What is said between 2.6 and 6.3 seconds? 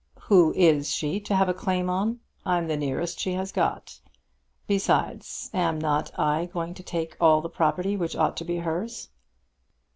the nearest she has got. Besides, am not